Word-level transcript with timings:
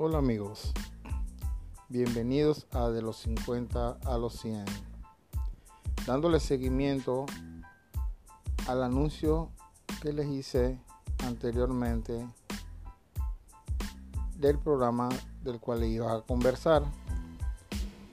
Hola 0.00 0.18
amigos, 0.18 0.72
bienvenidos 1.88 2.68
a 2.70 2.88
De 2.88 3.02
los 3.02 3.16
50 3.16 3.98
a 4.04 4.16
los 4.16 4.34
100. 4.34 4.64
Dándole 6.06 6.38
seguimiento 6.38 7.26
al 8.68 8.84
anuncio 8.84 9.50
que 10.00 10.12
les 10.12 10.28
hice 10.28 10.80
anteriormente 11.26 12.28
del 14.36 14.60
programa 14.60 15.08
del 15.42 15.58
cual 15.58 15.82
iba 15.82 16.14
a 16.14 16.22
conversar 16.22 16.84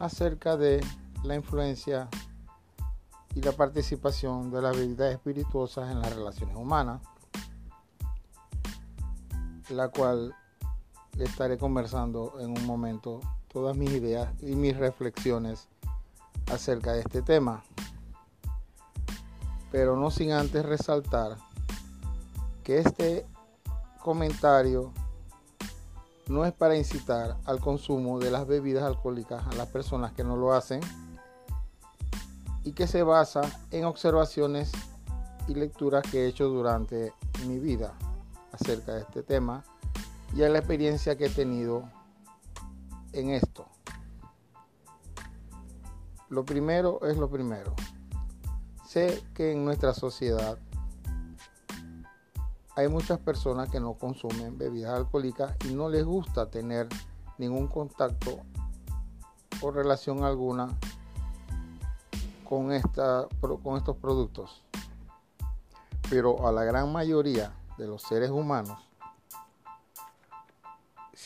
acerca 0.00 0.56
de 0.56 0.84
la 1.22 1.36
influencia 1.36 2.08
y 3.36 3.40
la 3.40 3.52
participación 3.52 4.50
de 4.50 4.62
las 4.62 4.76
bebidas 4.76 5.12
espirituosas 5.12 5.92
en 5.92 6.00
las 6.00 6.12
relaciones 6.12 6.56
humanas, 6.56 7.00
la 9.70 9.90
cual 9.90 10.34
estaré 11.24 11.58
conversando 11.58 12.34
en 12.40 12.50
un 12.50 12.66
momento 12.66 13.20
todas 13.52 13.76
mis 13.76 13.90
ideas 13.90 14.32
y 14.40 14.54
mis 14.54 14.76
reflexiones 14.76 15.68
acerca 16.50 16.92
de 16.92 17.00
este 17.00 17.22
tema. 17.22 17.64
Pero 19.70 19.96
no 19.96 20.10
sin 20.10 20.32
antes 20.32 20.64
resaltar 20.64 21.36
que 22.62 22.78
este 22.78 23.26
comentario 24.02 24.92
no 26.28 26.44
es 26.44 26.52
para 26.52 26.76
incitar 26.76 27.36
al 27.44 27.60
consumo 27.60 28.18
de 28.18 28.30
las 28.30 28.46
bebidas 28.46 28.84
alcohólicas 28.84 29.46
a 29.46 29.54
las 29.54 29.68
personas 29.68 30.12
que 30.12 30.24
no 30.24 30.36
lo 30.36 30.52
hacen 30.52 30.80
y 32.64 32.72
que 32.72 32.86
se 32.86 33.02
basa 33.02 33.40
en 33.70 33.84
observaciones 33.84 34.70
y 35.46 35.54
lecturas 35.54 36.02
que 36.10 36.24
he 36.24 36.26
hecho 36.26 36.48
durante 36.48 37.14
mi 37.46 37.58
vida 37.58 37.94
acerca 38.52 38.94
de 38.94 39.00
este 39.00 39.22
tema 39.22 39.64
y 40.34 40.42
a 40.42 40.48
la 40.48 40.58
experiencia 40.58 41.16
que 41.16 41.26
he 41.26 41.30
tenido 41.30 41.88
en 43.12 43.30
esto. 43.30 43.66
Lo 46.28 46.44
primero 46.44 47.00
es 47.06 47.16
lo 47.16 47.30
primero. 47.30 47.74
Sé 48.86 49.22
que 49.34 49.52
en 49.52 49.64
nuestra 49.64 49.94
sociedad 49.94 50.58
hay 52.76 52.88
muchas 52.88 53.18
personas 53.18 53.70
que 53.70 53.80
no 53.80 53.94
consumen 53.94 54.56
bebidas 54.56 54.94
alcohólicas 54.94 55.56
y 55.68 55.74
no 55.74 55.88
les 55.88 56.04
gusta 56.04 56.50
tener 56.50 56.88
ningún 57.38 57.66
contacto 57.66 58.40
o 59.60 59.70
relación 59.70 60.22
alguna 60.22 60.68
con, 62.48 62.72
esta, 62.72 63.26
con 63.40 63.76
estos 63.76 63.96
productos. 63.96 64.62
Pero 66.08 66.46
a 66.46 66.52
la 66.52 66.64
gran 66.64 66.92
mayoría 66.92 67.52
de 67.76 67.86
los 67.86 68.02
seres 68.02 68.30
humanos 68.30 68.87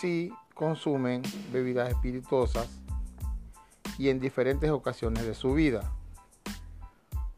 sí 0.00 0.30
consumen 0.54 1.22
bebidas 1.52 1.88
espirituosas 1.88 2.68
y 3.98 4.10
en 4.10 4.20
diferentes 4.20 4.70
ocasiones 4.70 5.24
de 5.24 5.34
su 5.34 5.54
vida, 5.54 5.90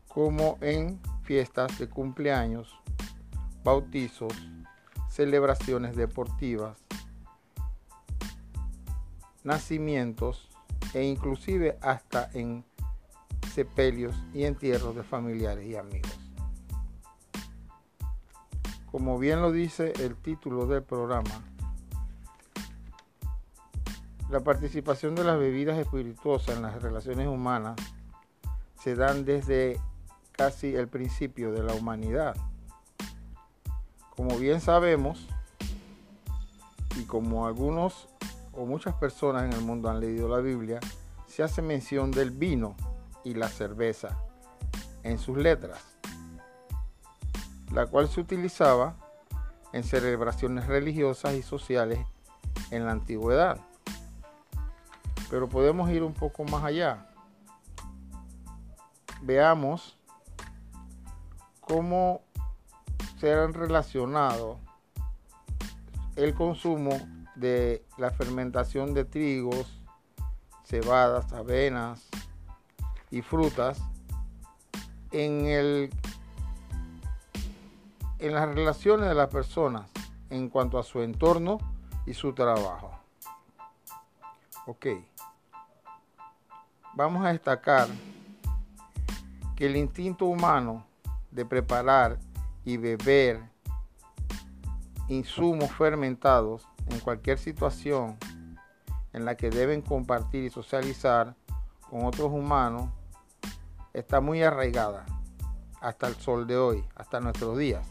como 0.09 0.59
en 0.61 1.00
fiestas 1.23 1.78
de 1.78 1.89
cumpleaños, 1.89 2.75
bautizos, 3.62 4.33
celebraciones 5.09 5.95
deportivas, 5.95 6.78
nacimientos 9.45 10.48
e 10.95 11.05
inclusive 11.05 11.78
hasta 11.81 12.28
en 12.33 12.65
sepelios 13.53 14.17
y 14.34 14.45
entierros 14.45 14.97
de 14.97 15.05
familiares 15.05 15.67
y 15.67 15.77
amigos. 15.77 16.19
Como 18.91 19.19
bien 19.19 19.43
lo 19.43 19.53
dice 19.53 19.93
el 20.00 20.17
título 20.17 20.67
del 20.67 20.83
programa, 20.83 21.45
la 24.31 24.41
participación 24.41 25.15
de 25.15 25.25
las 25.25 25.39
bebidas 25.39 25.78
espirituosas 25.78 26.56
en 26.56 26.62
las 26.62 26.83
relaciones 26.83 27.28
humanas 27.28 27.77
se 28.83 28.94
dan 28.94 29.25
desde 29.25 29.81
casi 30.33 30.75
el 30.75 30.89
principio 30.89 31.53
de 31.53 31.62
la 31.62 31.72
humanidad. 31.72 32.37
Como 34.15 34.37
bien 34.38 34.61
sabemos, 34.61 35.27
y 36.97 37.05
como 37.05 37.47
algunos 37.47 38.09
o 38.53 38.67
muchas 38.67 38.94
personas 38.94 39.44
en 39.44 39.53
el 39.53 39.61
mundo 39.61 39.88
han 39.88 40.00
leído 40.00 40.28
la 40.28 40.38
Biblia, 40.38 40.81
se 41.27 41.43
hace 41.43 41.62
mención 41.62 42.11
del 42.11 42.31
vino 42.31 42.77
y 43.25 43.34
la 43.34 43.49
cerveza 43.49 44.19
en 45.05 45.19
sus 45.19 45.38
letras, 45.38 45.81
la 47.72 47.87
cual 47.87 48.09
se 48.09 48.21
utilizaba 48.21 48.97
en 49.72 49.84
celebraciones 49.84 50.67
religiosas 50.67 51.34
y 51.34 51.43
sociales 51.43 52.00
en 52.71 52.84
la 52.84 52.93
antigüedad. 52.93 53.59
Pero 55.31 55.49
podemos 55.49 55.91
ir 55.91 56.03
un 56.03 56.15
poco 56.15 56.44
más 56.44 56.65
allá. 56.65 57.06
Veamos 59.22 59.99
cómo 61.61 62.22
se 63.19 63.33
han 63.33 63.53
relacionado 63.53 64.59
el 66.17 66.34
consumo 66.34 66.99
de 67.34 67.84
la 67.99 68.11
fermentación 68.11 68.94
de 68.94 69.05
trigos, 69.05 69.81
cebadas, 70.65 71.33
avenas 71.33 72.09
y 73.11 73.22
frutas 73.22 73.81
en, 75.11 75.47
el, 75.47 75.91
en 78.19 78.34
las 78.34 78.49
relaciones 78.55 79.09
de 79.09 79.15
las 79.15 79.28
personas 79.28 79.91
en 80.31 80.49
cuanto 80.49 80.78
a 80.78 80.83
su 80.83 81.03
entorno 81.03 81.59
y 82.06 82.15
su 82.15 82.33
trabajo. 82.33 82.93
Ok 84.67 84.87
vamos 86.98 87.25
a 87.25 87.28
destacar 87.28 87.86
que 89.54 89.66
el 89.66 89.76
instinto 89.76 90.25
humano 90.25 90.84
de 91.31 91.47
preparar 91.47 92.19
y 92.64 92.76
beber 92.76 93.41
insumos 95.06 95.70
fermentados 95.70 96.66
en 96.88 96.98
cualquier 96.98 97.38
situación 97.38 98.16
en 99.12 99.25
la 99.25 99.37
que 99.37 99.48
deben 99.48 99.81
compartir 99.81 100.42
y 100.42 100.50
socializar 100.50 101.37
con 101.88 102.04
otros 102.04 102.32
humanos 102.32 102.91
está 103.92 104.20
muy 104.20 104.42
arraigada 104.42 105.06
hasta 105.81 106.08
el 106.08 106.16
sol 106.16 106.48
de 106.48 106.56
hoy, 106.56 106.84
hasta 106.97 107.20
nuestros 107.20 107.56
días. 107.56 107.87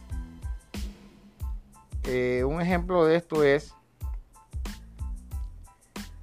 Eh, 2.04 2.44
un 2.44 2.60
ejemplo 2.60 3.06
de 3.06 3.16
esto 3.16 3.42
es 3.46 3.74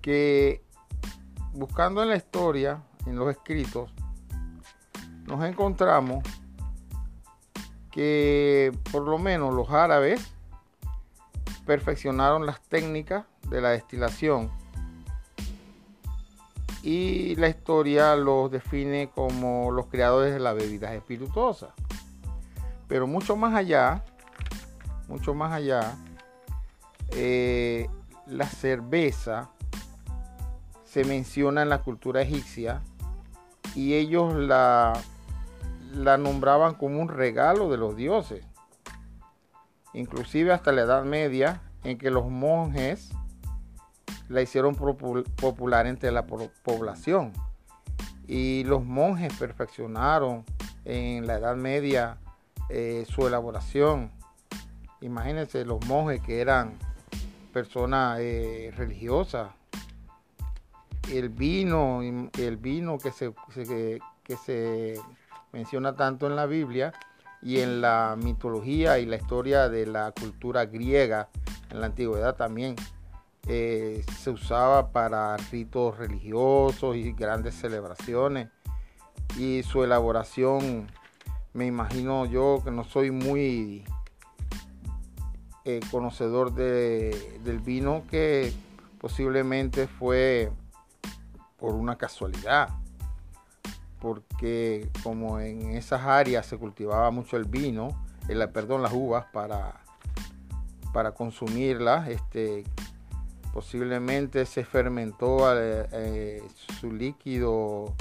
que 0.03 0.63
buscando 1.55 2.03
en 2.03 2.11
la 2.11 2.17
historia, 2.17 2.83
en 3.07 3.17
los 3.17 3.31
escritos, 3.31 3.91
nos 5.27 5.43
encontramos 5.45 6.23
que 7.91 8.77
por 8.91 9.03
lo 9.03 9.19
menos 9.19 9.55
los 9.55 9.71
árabes 9.71 10.33
perfeccionaron 11.65 12.45
las 12.45 12.61
técnicas 12.61 13.25
de 13.49 13.61
la 13.61 13.71
destilación 13.71 14.51
y 16.83 17.37
la 17.37 17.49
historia 17.49 18.15
los 18.17 18.51
define 18.51 19.11
como 19.15 19.71
los 19.71 19.87
creadores 19.87 20.35
de 20.35 20.41
las 20.41 20.55
bebidas 20.55 20.93
espirituosas. 20.93 21.71
Pero 22.89 23.07
mucho 23.07 23.37
más 23.37 23.55
allá, 23.55 24.05
mucho 25.09 25.33
más 25.33 25.53
allá, 25.53 25.97
eh, 27.13 27.89
la 28.27 28.47
cerveza 28.47 29.51
se 30.95 31.05
menciona 31.05 31.63
en 31.63 31.71
la 31.71 31.83
cultura 31.83 32.23
egipcia 32.23 32.81
y 33.75 33.95
ellos 33.95 34.33
la, 34.33 34.93
la 35.93 36.19
nombraban 36.19 36.75
como 36.75 37.01
un 37.01 37.09
regalo 37.09 37.69
de 37.69 37.79
los 37.79 37.97
dioses. 37.97 38.47
Inclusive 39.93 40.53
hasta 40.53 40.71
la 40.71 40.83
Edad 40.83 41.03
Media, 41.03 41.63
en 41.83 41.99
que 41.99 42.13
los 42.13 42.31
monjes 42.31 43.11
la 44.29 44.41
hicieron 44.41 44.77
popular 44.77 45.89
entre 45.89 46.13
la 46.13 46.27
población. 46.27 47.33
Y 48.29 48.63
los 48.63 48.85
monjes 48.85 49.35
perfeccionaron 49.37 50.45
en 50.85 51.27
la 51.27 51.39
Edad 51.39 51.57
Media 51.57 52.19
eh, 52.69 53.05
su 53.09 53.27
elaboración. 53.27 54.13
Imagínense 55.01 55.65
los 55.65 55.85
monjes 55.87 56.21
que 56.21 56.41
eran 56.41 56.75
personas 57.53 58.21
eh, 58.21 58.73
religiosas, 58.77 59.49
el 61.13 61.29
vino, 61.29 62.03
el 62.03 62.57
vino 62.57 62.99
que 62.99 63.11
se, 63.13 63.33
que 63.53 64.37
se 64.37 65.01
menciona 65.53 65.95
tanto 65.95 66.27
en 66.27 66.37
la 66.37 66.47
Biblia 66.47 66.93
y 67.43 67.61
en 67.61 67.81
la 67.81 68.17
mitología 68.21 68.99
y 68.99 69.07
la 69.07 69.17
historia 69.17 69.69
de 69.69 69.87
la 69.87 70.13
cultura 70.13 70.65
griega 70.67 71.29
en 71.71 71.81
la 71.81 71.87
antigüedad 71.87 72.37
también 72.37 72.77
eh, 73.47 74.03
se 74.19 74.31
usaba 74.31 74.91
para 74.91 75.37
ritos 75.37 75.99
religiosos 75.99 76.97
y 76.97 77.13
grandes 77.13 77.55
celebraciones. 77.55 78.49
Y 79.39 79.63
su 79.65 79.85
elaboración 79.85 80.87
me 81.53 81.67
imagino 81.67 82.25
yo 82.25 82.63
que 82.65 82.71
no 82.71 82.85
soy 82.85 83.11
muy 83.11 83.85
eh, 85.65 85.81
conocedor 85.91 86.55
de, 86.55 87.39
del 87.45 87.59
vino 87.59 88.05
que 88.11 88.53
posiblemente 88.99 89.87
fue 89.87 90.51
por 91.65 91.77
una 91.77 91.97
casualidad, 91.97 92.69
porque 93.99 94.91
como 95.03 95.41
en 95.41 95.71
esas 95.71 96.03
áreas 96.03 96.45
se 96.45 96.59
cultivaba 96.59 97.11
mucho 97.11 97.39
el 97.39 97.47
vino, 97.47 98.05
el, 98.29 98.47
perdón, 98.51 98.83
las 98.83 98.93
uvas 98.93 99.25
para, 99.33 99.81
para 100.93 101.13
consumirlas, 101.13 102.07
este, 102.09 102.65
posiblemente 103.55 104.45
se 104.45 104.63
fermentó 104.63 105.51
eh, 105.59 105.89
eh, 105.91 106.43
su 106.79 106.93
líquido 106.93 107.95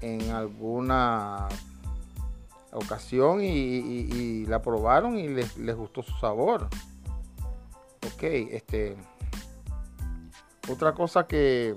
en 0.00 0.30
alguna 0.30 1.48
ocasión 2.70 3.40
y, 3.42 4.46
la 4.46 4.62
probaron 4.62 5.18
y 5.18 5.26
les, 5.26 5.58
les, 5.58 5.74
gustó 5.74 6.04
su 6.04 6.16
sabor. 6.18 6.68
Ok, 8.06 8.22
este. 8.22 8.96
Otra 10.70 10.94
cosa 10.94 11.26
que, 11.26 11.76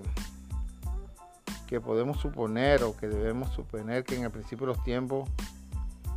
que 1.68 1.80
podemos 1.80 2.18
suponer 2.20 2.84
o 2.84 2.96
que 2.98 3.08
debemos 3.08 3.54
suponer 3.54 4.04
que 4.04 4.16
en 4.16 4.24
el 4.24 4.32
principio 4.32 4.66
de 4.66 4.74
los 4.74 4.84
tiempos 4.84 5.30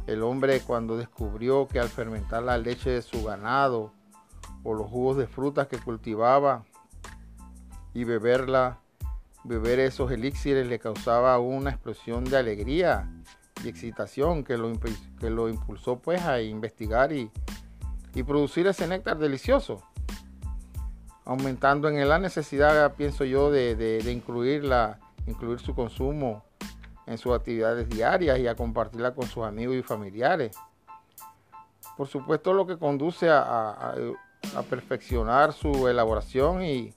el 0.06 0.22
hombre 0.22 0.60
cuando 0.60 0.96
descubrió 0.96 1.68
que 1.68 1.78
al 1.78 1.88
fermentar 1.88 2.42
la 2.42 2.58
leche 2.58 2.90
de 2.90 3.02
su 3.02 3.24
ganado 3.24 3.92
o 4.62 4.74
los 4.74 4.88
jugos 4.88 5.16
de 5.16 5.26
frutas 5.26 5.68
que 5.68 5.78
cultivaba 5.78 6.64
y 7.94 8.04
beberla, 8.04 8.80
beber 9.44 9.80
esos 9.80 10.10
elixires 10.10 10.66
le 10.66 10.78
causaba 10.78 11.38
una 11.38 11.70
explosión 11.70 12.24
de 12.24 12.36
alegría 12.36 13.08
y 13.64 13.68
excitación 13.68 14.44
que 14.44 14.56
lo, 14.56 14.72
que 15.18 15.30
lo 15.30 15.48
impulsó 15.48 15.98
pues 15.98 16.22
a 16.22 16.40
investigar 16.40 17.12
y, 17.12 17.30
producir 18.26 18.66
ese 18.66 18.86
néctar 18.86 19.18
delicioso, 19.18 19.82
aumentando 21.24 21.88
en 21.88 21.96
él 21.96 22.08
la 22.08 22.18
necesidad, 22.18 22.94
pienso 22.94 23.24
yo, 23.24 23.50
de, 23.50 23.76
de, 23.76 24.12
incluir, 24.12 24.64
incluir 25.26 25.60
su 25.60 25.74
consumo 25.74 26.44
en 27.06 27.18
sus 27.18 27.34
actividades 27.34 27.88
diarias 27.88 28.38
y 28.38 28.46
a 28.46 28.54
compartirla 28.54 29.14
con 29.14 29.26
sus 29.26 29.44
amigos 29.44 29.76
y 29.76 29.82
familiares. 29.82 30.56
Por 31.96 32.06
supuesto, 32.06 32.52
lo 32.52 32.66
que 32.66 32.78
conduce 32.78 33.28
a, 33.28 33.94
perfeccionar 34.68 35.52
su 35.52 35.88
elaboración 35.88 36.64
y, 36.64 36.94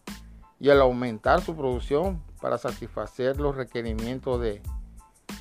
al 0.69 0.81
aumentar 0.81 1.41
su 1.41 1.55
producción 1.55 2.23
para 2.39 2.57
satisfacer 2.57 3.39
los 3.39 3.55
requerimientos 3.55 4.39
de, 4.39 4.61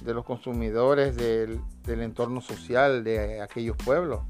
de 0.01 0.15
los 0.15 0.25
consumidores 0.25 1.17
del, 1.17 1.61
entorno 1.87 2.41
social 2.41 3.05
de 3.05 3.41
aquellos 3.41 3.77
pueblos. 3.77 4.21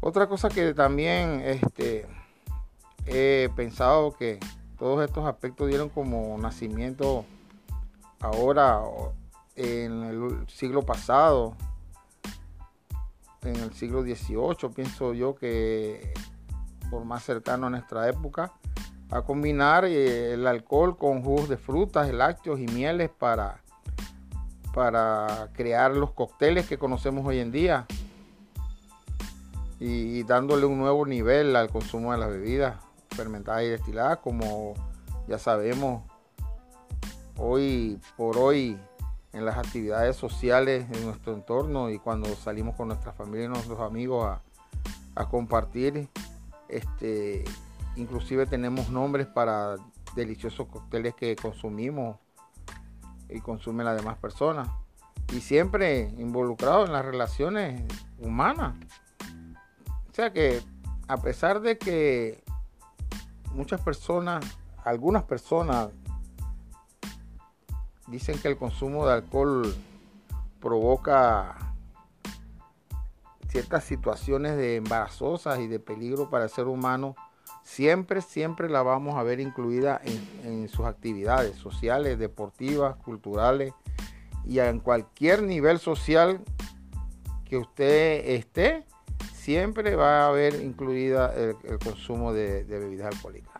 Otra 0.00 0.26
cosa 0.26 0.48
que 0.48 0.74
también 0.74 1.40
este, 1.44 2.06
he 3.06 3.48
pensado 3.54 4.12
que 4.12 4.40
todos 4.82 5.04
estos 5.04 5.24
aspectos 5.26 5.68
dieron 5.68 5.90
como 5.90 6.36
nacimiento 6.38 7.24
ahora 8.18 8.80
en 9.54 10.02
el 10.02 10.48
siglo 10.48 10.82
pasado, 10.82 11.54
en 13.42 13.54
el 13.54 13.72
siglo 13.74 14.02
XVIII, 14.02 14.74
pienso 14.74 15.14
yo 15.14 15.36
que 15.36 16.12
por 16.90 17.04
más 17.04 17.22
cercano 17.22 17.68
a 17.68 17.70
nuestra 17.70 18.08
época, 18.08 18.54
a 19.08 19.22
combinar 19.22 19.84
eh, 19.84 20.32
el 20.32 20.48
alcohol 20.48 20.96
con 20.96 21.22
jugos 21.22 21.48
de 21.48 21.58
frutas, 21.58 22.12
lácteos 22.12 22.58
y 22.58 22.66
mieles 22.66 23.08
para 23.08 23.62
para 24.74 25.50
crear 25.52 25.94
los 25.94 26.10
cócteles 26.10 26.66
que 26.66 26.76
conocemos 26.76 27.24
hoy 27.24 27.38
en 27.38 27.52
día 27.52 27.86
y 29.78 30.24
dándole 30.24 30.66
un 30.66 30.78
nuevo 30.78 31.06
nivel 31.06 31.54
al 31.54 31.70
consumo 31.70 32.10
de 32.10 32.18
las 32.18 32.30
bebidas 32.30 32.91
fermentadas 33.12 33.62
y 33.64 33.68
destiladas 33.68 34.18
como 34.18 34.74
ya 35.28 35.38
sabemos 35.38 36.02
hoy 37.36 38.00
por 38.16 38.36
hoy 38.36 38.78
en 39.32 39.44
las 39.44 39.56
actividades 39.56 40.16
sociales 40.16 40.88
de 40.90 41.00
nuestro 41.00 41.32
entorno 41.34 41.90
y 41.90 41.98
cuando 41.98 42.28
salimos 42.36 42.76
con 42.76 42.88
nuestra 42.88 43.12
familia 43.12 43.46
y 43.46 43.48
nuestros 43.48 43.80
amigos 43.80 44.26
a, 44.26 44.42
a 45.14 45.28
compartir 45.28 46.08
este 46.68 47.44
inclusive 47.96 48.46
tenemos 48.46 48.90
nombres 48.90 49.26
para 49.26 49.76
deliciosos 50.14 50.66
cócteles 50.68 51.14
que 51.14 51.36
consumimos 51.36 52.16
y 53.28 53.40
consumen 53.40 53.86
las 53.86 53.96
demás 53.96 54.18
personas. 54.18 54.68
Y 55.32 55.40
siempre 55.40 56.12
involucrado 56.18 56.84
en 56.84 56.92
las 56.92 57.04
relaciones 57.04 57.82
humanas. 58.18 58.74
O 60.10 60.14
sea 60.14 60.32
que 60.32 60.60
a 61.08 61.16
pesar 61.18 61.60
de 61.60 61.78
que 61.78 62.41
muchas 63.54 63.80
personas, 63.80 64.44
algunas 64.84 65.22
personas 65.24 65.88
dicen 68.06 68.38
que 68.38 68.48
el 68.48 68.56
consumo 68.56 69.06
de 69.06 69.14
alcohol 69.14 69.74
provoca 70.60 71.74
ciertas 73.48 73.84
situaciones 73.84 74.56
de 74.56 74.76
embarazosas 74.76 75.60
y 75.60 75.66
de 75.66 75.78
peligro 75.78 76.30
para 76.30 76.44
el 76.44 76.50
ser 76.50 76.66
humano, 76.68 77.14
siempre, 77.62 78.22
siempre 78.22 78.70
la 78.70 78.82
vamos 78.82 79.16
a 79.16 79.22
ver 79.22 79.40
incluida 79.40 80.00
en, 80.04 80.68
sus 80.68 80.86
actividades 80.86 81.56
sociales, 81.56 82.18
deportivas, 82.18 82.96
culturales 82.96 83.74
y 84.46 84.58
en 84.58 84.80
cualquier 84.80 85.42
nivel 85.42 85.78
social 85.78 86.40
que 87.44 87.58
usted 87.58 88.30
esté, 88.30 88.86
siempre 89.42 89.96
va 89.96 90.22
a 90.22 90.28
haber 90.28 90.54
incluida 90.62 91.34
el, 91.34 91.78
consumo 91.80 92.32
de 92.32 92.62
bebidas 92.62 93.12
alcohólicas. 93.12 93.51